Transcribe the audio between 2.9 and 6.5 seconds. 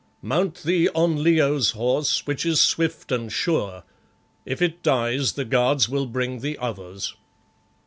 and sure; if it dies the guards will bring